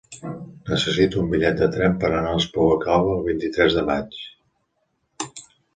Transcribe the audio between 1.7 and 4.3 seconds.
tren per anar a l'Espluga Calba el vint-i-tres de maig.